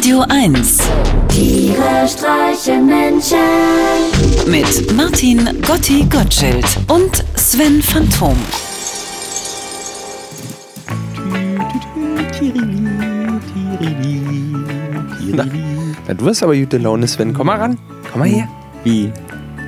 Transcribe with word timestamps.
Radio 0.00 0.24
1 0.30 0.78
Tiere 1.28 2.08
streichen 2.08 2.86
Menschen. 2.86 3.36
mit 4.46 4.96
Martin 4.96 5.44
Gotti 5.60 6.06
Gottschild 6.08 6.64
und 6.88 7.22
Sven 7.36 7.82
Phantom. 7.82 8.34
Na, 15.32 15.44
na, 16.08 16.14
du 16.14 16.26
hast 16.26 16.42
aber 16.42 16.56
gute 16.56 16.78
Laune, 16.78 17.06
Sven. 17.06 17.34
Komm 17.34 17.48
mal 17.48 17.58
ran. 17.58 17.78
Komm 18.10 18.20
mal 18.20 18.28
her. 18.28 18.48
Wie? 18.84 19.12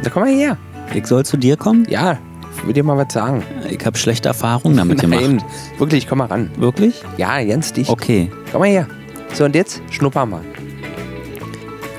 Na, 0.03 0.09
komm 0.09 0.23
mal 0.23 0.33
her. 0.33 0.57
Ich 0.95 1.07
soll 1.07 1.27
zu 1.27 1.37
dir 1.37 1.59
kommen? 1.59 1.87
Ja, 1.91 2.19
ich 2.57 2.67
will 2.67 2.73
dir 2.73 2.85
mal 2.85 2.97
was 2.97 3.13
sagen. 3.13 3.43
Ich 3.69 3.85
habe 3.85 3.99
schlechte 3.99 4.29
Erfahrungen 4.29 4.79
damit 4.79 5.03
Nein, 5.03 5.11
gemacht. 5.39 5.45
wirklich, 5.79 6.09
komm 6.09 6.19
mal 6.19 6.27
ran. 6.29 6.51
Wirklich? 6.57 7.03
Ja, 7.19 7.45
ganz 7.45 7.75
dicht. 7.75 7.91
Okay. 7.91 8.31
Komm 8.51 8.63
mal 8.63 8.71
her. 8.71 8.87
So, 9.35 9.45
und 9.45 9.55
jetzt 9.55 9.83
schnupper 9.91 10.27
mal. 10.27 10.43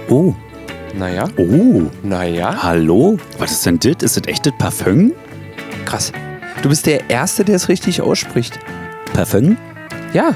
Oh. 0.09 0.33
Naja. 0.97 1.27
Oh. 1.37 1.83
Naja. 2.03 2.61
Hallo? 2.61 3.17
Was 3.39 3.51
ist 3.51 3.65
denn 3.65 3.79
das? 3.79 3.95
Ist 4.03 4.17
das 4.17 4.27
echt 4.27 4.45
das 4.45 4.53
Parfüm? 4.59 5.11
Krass. 5.85 6.11
Du 6.61 6.69
bist 6.69 6.85
der 6.85 7.09
Erste, 7.09 7.43
der 7.43 7.55
es 7.55 7.67
richtig 7.69 8.01
ausspricht. 8.01 8.59
Parfüm? 9.13 9.57
Ja. 10.13 10.35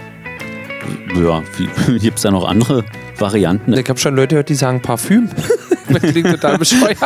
Ja, 1.16 1.44
wie, 1.58 2.00
gibt's 2.00 2.24
da 2.24 2.32
noch 2.32 2.48
andere 2.48 2.84
Varianten? 3.18 3.74
Ich 3.74 3.88
habe 3.88 4.00
schon 4.00 4.16
Leute 4.16 4.30
gehört, 4.30 4.50
die 4.50 4.56
sagen 4.56 4.82
Parfüm. 4.82 5.30
das 5.90 6.02
klingt 6.02 6.30
total 6.30 6.58
bescheuert. 6.60 6.98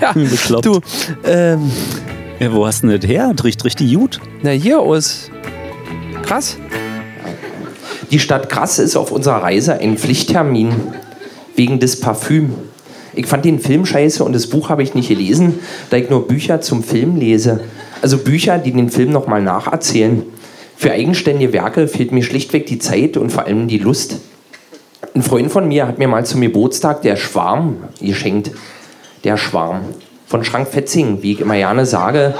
ja, 0.00 0.12
Bekloppt. 0.12 0.64
du, 0.66 0.80
ähm, 1.24 1.70
Ja, 2.40 2.52
wo 2.52 2.66
hast 2.66 2.82
du 2.82 2.88
denn 2.88 3.00
das 3.00 3.08
her? 3.10 3.32
Das 3.36 3.44
riecht 3.44 3.64
richtig 3.64 3.92
gut. 3.94 4.20
na 4.42 4.50
hier 4.50 4.80
aus 4.80 5.30
Krass. 6.22 6.56
Die 8.10 8.20
Stadt 8.20 8.48
Krass 8.48 8.78
ist 8.78 8.96
auf 8.96 9.10
unserer 9.10 9.42
Reise 9.42 9.74
ein 9.80 9.98
Pflichttermin 9.98 10.72
wegen 11.56 11.80
des 11.80 12.00
Parfüm. 12.00 12.54
Ich 13.14 13.26
fand 13.26 13.44
den 13.44 13.58
Film 13.58 13.84
scheiße 13.84 14.22
und 14.22 14.32
das 14.32 14.46
Buch 14.46 14.68
habe 14.68 14.82
ich 14.82 14.94
nicht 14.94 15.08
gelesen, 15.08 15.58
da 15.90 15.96
ich 15.96 16.10
nur 16.10 16.28
Bücher 16.28 16.60
zum 16.60 16.84
Film 16.84 17.16
lese. 17.16 17.60
Also 18.02 18.18
Bücher, 18.18 18.58
die 18.58 18.72
den 18.72 18.90
Film 18.90 19.10
nochmal 19.10 19.42
nacherzählen. 19.42 20.22
Für 20.76 20.92
eigenständige 20.92 21.52
Werke 21.52 21.88
fehlt 21.88 22.12
mir 22.12 22.22
schlichtweg 22.22 22.66
die 22.66 22.78
Zeit 22.78 23.16
und 23.16 23.30
vor 23.30 23.46
allem 23.46 23.66
die 23.66 23.78
Lust. 23.78 24.20
Ein 25.14 25.22
Freund 25.22 25.50
von 25.50 25.66
mir 25.66 25.88
hat 25.88 25.98
mir 25.98 26.08
mal 26.08 26.26
zum 26.26 26.42
Geburtstag 26.42 27.02
der 27.02 27.16
Schwarm 27.16 27.76
geschenkt. 28.00 28.50
Der 29.24 29.38
Schwarm. 29.38 29.80
Von 30.26 30.44
Schrank 30.44 30.68
Fetzing, 30.68 31.22
wie 31.22 31.32
ich 31.32 31.40
immer 31.40 31.54
gerne 31.54 31.86
sage. 31.86 32.34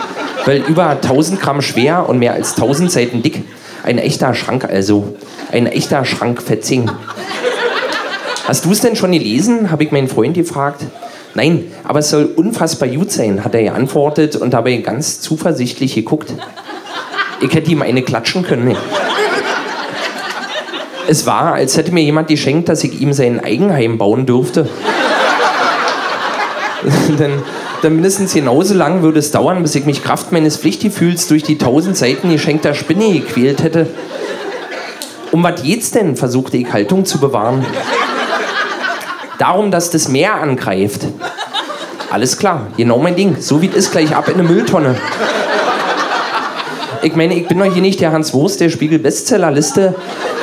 Weil 0.45 0.59
über 0.69 0.91
1000 0.91 1.41
Gramm 1.41 1.63
schwer 1.63 2.07
und 2.09 2.19
mehr 2.19 2.35
als 2.35 2.55
1000 2.55 2.93
Seiten 2.93 3.23
dick. 3.23 3.43
Ein 3.87 3.99
echter 3.99 4.35
Schrank 4.35 4.65
also. 4.65 5.15
Ein 5.53 5.69
echter 5.69 6.05
Schrank 6.05 6.43
Fetzing. 6.43 6.91
Hast 8.49 8.65
du 8.65 8.73
es 8.73 8.81
denn 8.81 8.97
schon 8.97 9.13
gelesen? 9.13 9.71
habe 9.71 9.85
ich 9.85 9.93
meinen 9.93 10.09
Freund 10.09 10.35
gefragt. 10.35 10.83
Nein, 11.35 11.73
aber 11.85 12.01
es 12.01 12.11
soll 12.11 12.25
unfassbar 12.25 12.89
gut 12.89 13.13
sein, 13.13 13.45
hat 13.45 13.55
er 13.55 13.63
geantwortet 13.63 14.35
und 14.35 14.51
dabei 14.55 14.79
ganz 14.79 15.21
zuversichtlich 15.21 15.95
geguckt. 15.95 16.35
Ich 17.41 17.55
hätte 17.55 17.71
ihm 17.71 17.81
eine 17.81 18.03
klatschen 18.03 18.43
können. 18.43 18.77
Es 21.07 21.25
war, 21.25 21.55
als 21.55 21.77
hätte 21.77 21.93
mir 21.93 22.03
jemand 22.03 22.27
geschenkt, 22.27 22.69
dass 22.69 22.83
ich 22.83 23.01
ihm 23.01 23.13
sein 23.13 23.39
Eigenheim 23.39 23.99
bauen 23.99 24.27
dürfte. 24.27 24.69
denn, 27.21 27.41
denn 27.83 27.95
mindestens 27.95 28.35
genauso 28.35 28.75
lang 28.75 29.03
würde 29.03 29.19
es 29.19 29.31
dauern, 29.31 29.63
bis 29.63 29.75
ich 29.75 29.85
mich 29.87 30.03
Kraft 30.03 30.33
meines 30.33 30.57
Pflichtgefühls 30.57 31.29
durch 31.29 31.43
die 31.43 31.59
tausend 31.59 31.97
Seiten 31.97 32.31
geschenkter 32.31 32.75
Spinne 32.75 33.13
gequält 33.13 33.63
hätte. 33.63 33.89
Um 35.33 35.43
was 35.43 35.63
geht's 35.63 35.91
denn? 35.91 36.17
versuchte 36.17 36.57
ich 36.57 36.73
Haltung 36.73 37.05
zu 37.05 37.19
bewahren. 37.19 37.65
Darum, 39.39 39.71
dass 39.71 39.91
das 39.91 40.09
Meer 40.09 40.35
angreift. 40.35 41.07
Alles 42.11 42.39
klar, 42.39 42.69
genau 42.77 42.99
mein 42.99 43.17
Ding. 43.17 43.37
So 43.41 43.61
wie 43.61 43.71
es 43.75 43.91
gleich 43.91 44.15
ab 44.15 44.29
in 44.29 44.35
eine 44.35 44.45
Mülltonne. 44.45 44.97
Ich 47.03 47.15
meine, 47.15 47.35
ich 47.35 47.47
bin 47.47 47.59
doch 47.59 47.73
hier 47.73 47.83
nicht 47.83 48.01
der 48.01 48.13
Hans 48.13 48.33
Wurst 48.35 48.61
der 48.61 48.69
Spiegel-Bestsellerliste, 48.69 49.95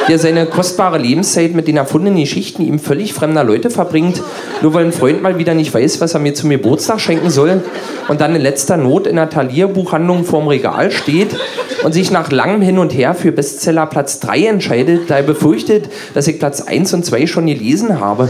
der 0.08 0.20
seine 0.20 0.46
kostbare 0.46 0.98
Lebenszeit 0.98 1.54
mit 1.54 1.68
den 1.68 1.78
erfundenen 1.78 2.20
Geschichten 2.20 2.62
ihm 2.62 2.80
völlig 2.80 3.14
fremder 3.14 3.44
Leute 3.44 3.70
verbringt, 3.70 4.22
nur 4.62 4.74
weil 4.74 4.86
ein 4.86 4.92
Freund 4.92 5.22
mal 5.22 5.38
wieder 5.38 5.54
nicht 5.54 5.74
weiß, 5.74 6.02
was 6.02 6.14
er 6.14 6.20
mir 6.20 6.34
zum 6.34 6.50
Geburtstag 6.50 7.00
schenken 7.00 7.30
soll 7.30 7.64
und 8.08 8.22
dann 8.22 8.36
in 8.36 8.42
letzter 8.42 8.78
Not 8.78 9.08
in 9.08 9.16
der 9.16 9.30
Thalia-Buchhandlung 9.30 10.26
vorm 10.26 10.48
Regal 10.48 10.92
steht 10.92 11.36
und 11.84 11.94
sich 11.94 12.12
nach 12.12 12.32
langem 12.32 12.62
Hin 12.62 12.78
und 12.78 12.94
Her 12.94 13.14
für 13.14 13.32
Bestseller 13.32 13.86
Platz 13.86 14.20
3 14.20 14.46
entscheidet, 14.46 15.10
da 15.10 15.18
er 15.18 15.24
befürchtet, 15.24 15.90
dass 16.14 16.28
ich 16.28 16.40
Platz 16.40 16.62
1 16.62 16.94
und 16.94 17.06
2 17.06 17.28
schon 17.28 17.48
gelesen 17.48 18.00
habe. 18.00 18.30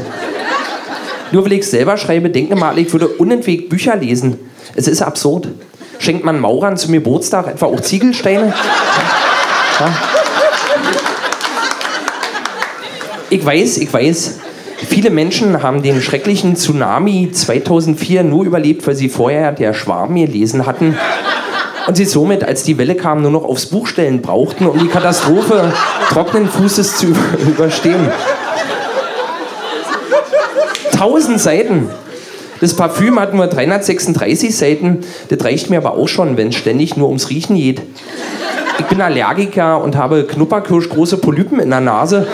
Nur 1.32 1.46
weil 1.46 1.54
ich 1.54 1.68
selber 1.68 1.98
schreibe, 1.98 2.30
denke 2.30 2.56
mal, 2.56 2.78
ich 2.78 2.92
würde 2.94 3.08
unentwegt 3.08 3.70
Bücher 3.70 3.96
lesen. 3.96 4.38
Es 4.76 4.88
ist 4.88 5.02
absurd. 5.02 5.50
Schenkt 6.04 6.26
man 6.26 6.38
Maurern 6.38 6.76
zum 6.76 6.92
Geburtstag 6.92 7.48
etwa 7.48 7.68
auch 7.68 7.80
Ziegelsteine? 7.80 8.54
Ja. 9.80 9.94
Ich 13.30 13.46
weiß, 13.46 13.78
ich 13.78 13.94
weiß. 13.94 14.40
Viele 14.86 15.12
Menschen 15.12 15.64
haben 15.64 15.82
den 15.82 16.02
schrecklichen 16.02 16.58
Tsunami 16.58 17.32
2004 17.32 18.26
nur 18.26 18.44
überlebt, 18.44 18.86
weil 18.86 18.96
sie 18.96 19.08
vorher 19.08 19.54
der 19.54 19.74
Schwarm 19.74 20.16
gelesen 20.16 20.66
hatten 20.66 20.98
und 21.88 21.96
sie 21.96 22.04
somit, 22.04 22.44
als 22.44 22.64
die 22.64 22.78
Welle 22.78 22.96
kam, 22.96 23.22
nur 23.22 23.32
noch 23.32 23.46
aufs 23.46 23.68
Buch 23.68 23.88
stellen 23.88 24.22
brauchten, 24.22 24.66
um 24.66 24.78
die 24.78 24.90
Katastrophe 24.90 25.72
trockenen 26.10 26.50
Fußes 26.50 26.98
zu 26.98 27.16
überstehen. 27.48 28.12
Tausend 30.98 31.40
Seiten. 31.40 31.90
Das 32.62 32.76
Parfüm 32.76 33.20
hat 33.20 33.34
nur 33.34 33.48
336 33.48 34.56
Seiten. 34.56 35.02
Das 35.30 35.44
reicht 35.44 35.70
mir 35.70 35.78
aber 35.78 35.94
auch 35.94 36.08
schon, 36.08 36.38
wenn 36.38 36.50
es 36.50 36.56
ständig 36.56 36.98
nur 36.98 37.08
ums 37.08 37.30
Riechen 37.30 37.56
geht. 37.56 37.82
Ich 38.80 38.86
bin 38.86 39.02
Allergiker 39.02 39.82
und 39.82 39.96
habe 39.96 40.24
knupperkirschgroße 40.24 41.18
Polypen 41.18 41.60
in 41.60 41.70
der 41.70 41.82
Nase. 41.82 42.28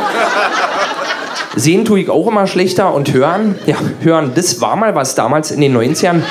Sehen 1.56 1.84
tue 1.84 2.00
ich 2.00 2.10
auch 2.10 2.28
immer 2.28 2.48
schlechter 2.48 2.94
und 2.94 3.12
hören, 3.12 3.56
ja, 3.66 3.76
hören, 4.02 4.32
das 4.36 4.62
war 4.62 4.76
mal 4.76 4.96
was 4.96 5.16
damals 5.16 5.52
in 5.52 5.62
den 5.62 5.76
90ern. 5.76 6.22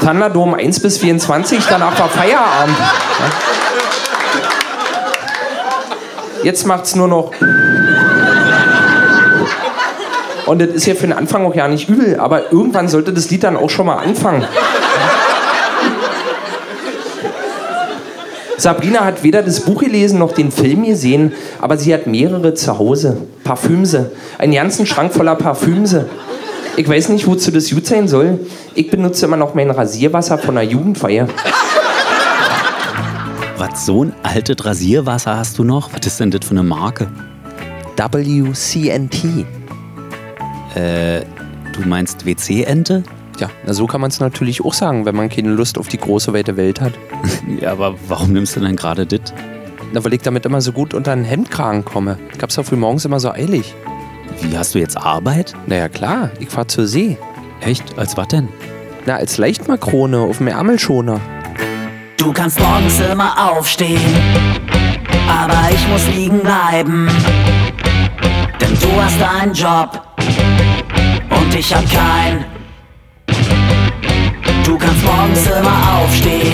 Thunderdome 0.00 0.56
1 0.56 0.80
bis 0.80 0.96
24, 0.98 1.62
danach 1.68 1.98
war 1.98 2.08
Feierabend. 2.08 2.76
Jetzt 6.42 6.66
macht's 6.66 6.94
nur 6.94 7.08
noch. 7.08 7.32
Und 10.50 10.60
das 10.60 10.70
ist 10.70 10.86
ja 10.86 10.96
für 10.96 11.06
den 11.06 11.12
Anfang 11.12 11.46
auch 11.46 11.54
ja 11.54 11.68
nicht 11.68 11.88
übel, 11.88 12.18
aber 12.18 12.50
irgendwann 12.50 12.88
sollte 12.88 13.12
das 13.12 13.30
Lied 13.30 13.44
dann 13.44 13.56
auch 13.56 13.70
schon 13.70 13.86
mal 13.86 13.98
anfangen. 13.98 14.44
Sabrina 18.58 19.04
hat 19.04 19.22
weder 19.22 19.44
das 19.44 19.60
Buch 19.60 19.80
gelesen 19.80 20.18
noch 20.18 20.32
den 20.32 20.50
Film 20.50 20.84
gesehen, 20.84 21.34
aber 21.60 21.76
sie 21.76 21.94
hat 21.94 22.08
mehrere 22.08 22.52
zu 22.54 22.76
Hause. 22.80 23.18
Parfümse. 23.44 24.10
Einen 24.38 24.54
ganzen 24.54 24.86
Schrank 24.86 25.12
voller 25.14 25.36
Parfümse. 25.36 26.06
Ich 26.76 26.88
weiß 26.88 27.10
nicht, 27.10 27.28
wozu 27.28 27.52
das 27.52 27.70
gut 27.70 27.86
sein 27.86 28.08
soll. 28.08 28.40
Ich 28.74 28.90
benutze 28.90 29.26
immer 29.26 29.36
noch 29.36 29.54
mein 29.54 29.70
Rasierwasser 29.70 30.36
von 30.36 30.56
der 30.56 30.64
Jugendfeier. 30.64 31.28
Was, 33.56 33.86
so 33.86 34.02
ein 34.02 34.14
altes 34.24 34.64
Rasierwasser 34.64 35.36
hast 35.36 35.58
du 35.58 35.62
noch? 35.62 35.90
Was 35.92 36.04
ist 36.08 36.18
denn 36.18 36.32
das 36.32 36.44
für 36.44 36.50
eine 36.50 36.64
Marke? 36.64 37.06
WCNT. 37.96 39.59
Du 40.74 41.88
meinst 41.88 42.26
WC-Ente? 42.26 43.02
Ja, 43.38 43.48
na 43.64 43.72
so 43.72 43.86
kann 43.86 44.00
man 44.02 44.10
es 44.10 44.20
natürlich 44.20 44.62
auch 44.64 44.74
sagen, 44.74 45.06
wenn 45.06 45.16
man 45.16 45.30
keine 45.30 45.48
Lust 45.48 45.78
auf 45.78 45.88
die 45.88 45.96
große 45.96 46.32
weite 46.34 46.56
Welt 46.56 46.80
hat. 46.80 46.92
Ja, 47.60 47.72
aber 47.72 47.94
warum 48.06 48.32
nimmst 48.32 48.54
du 48.56 48.60
denn 48.60 48.76
gerade 48.76 49.06
das? 49.06 49.32
Na, 49.92 50.04
weil 50.04 50.14
ich 50.14 50.22
damit 50.22 50.46
immer 50.46 50.60
so 50.60 50.72
gut 50.72 50.94
unter 50.94 51.12
einen 51.12 51.24
Hemdkragen 51.24 51.84
komme. 51.84 52.16
Ich 52.34 52.42
hab's 52.42 52.54
doch 52.54 52.64
früh 52.64 52.76
morgens 52.76 53.04
immer 53.04 53.18
so 53.18 53.30
eilig. 53.32 53.74
Wie 54.40 54.56
hast 54.56 54.74
du 54.74 54.78
jetzt 54.78 54.96
Arbeit? 54.96 55.54
Naja, 55.66 55.88
klar, 55.88 56.30
ich 56.38 56.48
fahr 56.48 56.68
zur 56.68 56.86
See. 56.86 57.18
Echt? 57.60 57.98
Als 57.98 58.16
was 58.16 58.28
denn? 58.28 58.48
Na, 59.06 59.16
als 59.16 59.36
Leichtmakrone 59.38 60.18
auf 60.18 60.38
dem 60.38 60.48
Ärmelschoner. 60.48 61.20
Du 62.16 62.32
kannst 62.32 62.60
morgens 62.60 63.00
immer 63.00 63.50
aufstehen, 63.50 64.00
aber 65.28 65.74
ich 65.74 65.88
muss 65.88 66.06
liegen 66.14 66.40
bleiben. 66.40 67.08
Denn 68.60 68.74
du 68.78 69.02
hast 69.02 69.20
einen 69.22 69.54
Job 69.54 70.02
und 71.50 71.58
ich 71.58 71.74
hab 71.74 71.84
keinen. 71.90 72.44
Du 74.64 74.78
kannst 74.78 75.04
morgens 75.04 75.46
immer 75.46 75.98
aufstehen, 75.98 76.52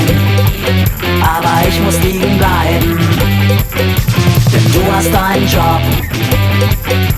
aber 1.22 1.68
ich 1.68 1.80
muss 1.80 2.00
liegen 2.00 2.38
bleiben. 2.38 2.98
Denn 4.52 4.72
du 4.72 4.80
hast 4.92 5.14
einen 5.14 5.48
Job 5.48 5.80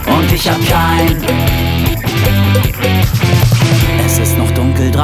und 0.07 0.33
ich 0.33 0.49
hab 0.49 0.59
keinen. 0.67 1.59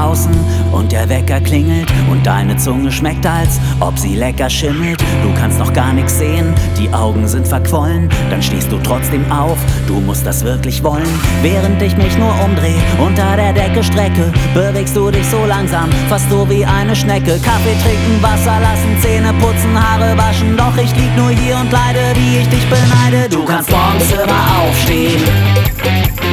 Draußen 0.04 0.32
und 0.72 0.92
der 0.92 1.08
Wecker 1.08 1.40
klingelt 1.40 1.90
und 2.10 2.26
deine 2.26 2.56
Zunge 2.56 2.92
schmeckt, 2.92 3.26
als 3.26 3.58
ob 3.80 3.98
sie 3.98 4.16
lecker 4.16 4.50
schimmelt. 4.50 5.00
Du 5.22 5.32
kannst 5.40 5.58
noch 5.58 5.72
gar 5.72 5.92
nichts 5.92 6.18
sehen, 6.18 6.54
die 6.78 6.92
Augen 6.92 7.26
sind 7.26 7.46
verquollen. 7.48 8.08
Dann 8.30 8.42
stehst 8.42 8.70
du 8.70 8.78
trotzdem 8.78 9.24
auf, 9.32 9.58
du 9.86 10.00
musst 10.00 10.26
das 10.26 10.44
wirklich 10.44 10.82
wollen. 10.82 11.08
Während 11.42 11.80
ich 11.80 11.96
mich 11.96 12.16
nur 12.18 12.34
umdreh, 12.44 12.76
unter 12.98 13.36
der 13.36 13.52
Decke 13.52 13.82
strecke, 13.82 14.32
bewegst 14.52 14.94
du 14.94 15.10
dich 15.10 15.26
so 15.26 15.44
langsam, 15.46 15.88
fast 16.08 16.28
so 16.28 16.48
wie 16.50 16.64
eine 16.64 16.94
Schnecke. 16.94 17.38
Kaffee 17.38 17.76
trinken, 17.82 18.22
Wasser 18.22 18.60
lassen, 18.60 19.00
Zähne 19.00 19.32
putzen, 19.40 19.72
Haare 19.74 20.16
waschen. 20.18 20.56
Doch 20.56 20.76
ich 20.76 20.94
lieg 20.96 21.16
nur 21.16 21.30
hier 21.30 21.56
und 21.56 21.72
leide, 21.72 22.00
wie 22.14 22.38
ich 22.38 22.48
dich 22.48 22.66
beneide. 22.68 23.28
Du 23.30 23.44
kannst 23.44 23.70
morgens 23.70 24.12
immer 24.12 24.42
aufstehen, 24.60 25.22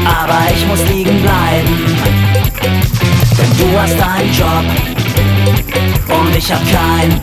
aber 0.06 0.40
ich 0.54 0.68
muss 0.68 0.84
liegen 0.90 1.22
bleiben. 1.22 1.51
Hast 3.82 4.00
einen 4.00 4.32
Job 4.32 4.64
und 6.08 6.36
ich 6.38 6.52
hab 6.52 6.62
keinen. 6.70 7.20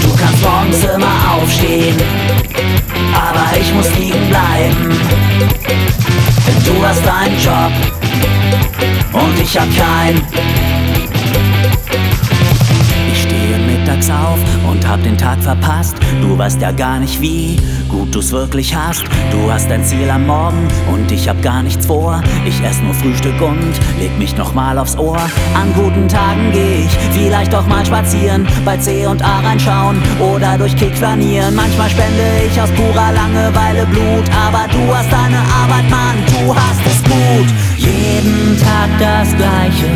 Du 0.00 0.16
kannst 0.16 0.42
morgens 0.42 0.82
immer 0.84 1.34
aufstehen, 1.34 1.94
aber 3.12 3.60
ich 3.60 3.74
muss 3.74 3.90
liegen 3.98 4.28
bleiben. 4.30 4.98
Du 6.64 6.86
hast 6.86 7.06
einen 7.06 7.38
Job 7.38 7.70
und 9.12 9.38
ich 9.42 9.58
hab 9.58 9.68
keinen. 9.76 10.59
Mittags 14.00 14.10
auf 14.10 14.38
und 14.70 14.86
hab 14.88 15.02
den 15.02 15.16
Tag 15.16 15.42
verpasst. 15.42 15.96
Du 16.22 16.36
weißt 16.36 16.60
ja 16.60 16.72
gar 16.72 16.98
nicht 16.98 17.20
wie 17.20 17.56
gut 17.88 18.14
du's 18.14 18.32
wirklich 18.32 18.74
hast. 18.74 19.04
Du 19.30 19.52
hast 19.52 19.70
ein 19.70 19.84
Ziel 19.84 20.08
am 20.10 20.26
Morgen 20.26 20.68
und 20.92 21.10
ich 21.10 21.28
hab 21.28 21.40
gar 21.42 21.62
nichts 21.62 21.86
vor. 21.86 22.22
Ich 22.44 22.60
ess 22.62 22.80
nur 22.80 22.94
Frühstück 22.94 23.40
und 23.40 23.72
leg 23.98 24.16
mich 24.18 24.36
nochmal 24.36 24.78
aufs 24.78 24.96
Ohr. 24.96 25.18
An 25.54 25.72
guten 25.74 26.08
Tagen 26.08 26.50
geh 26.52 26.84
ich 26.84 26.98
vielleicht 27.12 27.54
auch 27.54 27.66
mal 27.66 27.84
spazieren, 27.84 28.46
bei 28.64 28.76
C 28.76 29.06
und 29.06 29.22
A 29.22 29.40
reinschauen 29.40 30.00
oder 30.20 30.56
durch 30.58 30.76
Kick 30.76 30.96
flanieren. 30.96 31.54
Manchmal 31.54 31.90
spende 31.90 32.22
ich 32.46 32.60
aus 32.60 32.70
purer 32.70 33.12
Langeweile 33.12 33.86
Blut, 33.86 34.24
aber 34.46 34.66
du 34.72 34.94
hast 34.94 35.10
deine 35.10 35.38
Arbeit, 35.38 35.90
Mann, 35.90 36.16
du 36.26 36.54
hast 36.54 36.80
es 36.86 37.02
gut. 37.02 37.48
Jeden 37.76 38.56
Tag 38.58 38.90
das 38.98 39.34
Gleiche, 39.36 39.86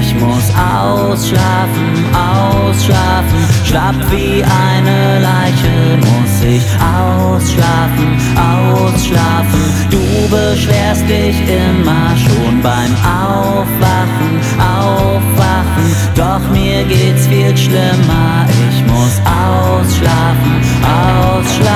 ich 0.00 0.14
muss 0.14 0.50
ausschlafen, 0.56 2.04
ausschlafen. 2.14 3.51
Schlapp 3.72 3.94
wie 4.10 4.44
eine 4.44 5.20
Leiche, 5.20 5.96
muss 5.96 6.44
ich 6.44 6.62
ausschlafen, 6.76 8.20
ausschlafen. 8.36 9.60
Du 9.90 10.28
beschwerst 10.28 11.08
dich 11.08 11.40
immer 11.48 12.14
schon 12.14 12.60
beim 12.60 12.94
Aufwachen, 13.00 14.40
aufwachen. 14.58 15.96
Doch 16.14 16.46
mir 16.50 16.84
geht's 16.84 17.26
viel 17.28 17.56
schlimmer, 17.56 18.46
ich 18.68 18.84
muss 18.92 19.18
ausschlafen, 19.24 20.60
ausschlafen. 20.82 21.71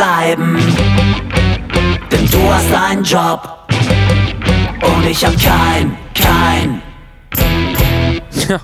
Bleiben. 0.00 0.56
Denn 2.10 2.26
du 2.26 2.42
hast 2.50 2.72
einen 2.72 3.04
Job 3.04 3.68
und 4.82 5.06
ich 5.06 5.22
hab 5.22 5.38
keinen, 5.38 5.94
keinen. 6.14 6.82
Ja. 8.48 8.60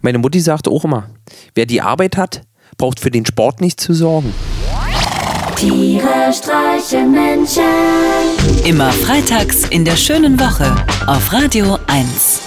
Meine 0.00 0.16
Mutti 0.16 0.40
sagte 0.40 0.70
auch 0.70 0.84
immer, 0.84 1.10
wer 1.54 1.66
die 1.66 1.82
Arbeit 1.82 2.16
hat, 2.16 2.40
braucht 2.78 3.00
für 3.00 3.10
den 3.10 3.26
Sport 3.26 3.60
nicht 3.60 3.80
zu 3.80 3.92
sorgen. 3.92 4.32
Tiere 5.56 6.32
streichen 6.32 7.12
Menschen. 7.12 7.62
Immer 8.64 8.92
freitags 8.92 9.64
in 9.68 9.84
der 9.84 9.96
schönen 9.96 10.40
Woche 10.40 10.74
auf 11.06 11.32
Radio 11.32 11.78
1. 11.86 12.45